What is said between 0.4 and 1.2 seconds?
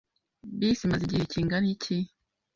Bisi imaze